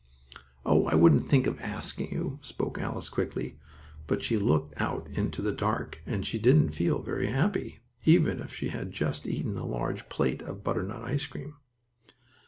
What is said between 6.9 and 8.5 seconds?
very happy, even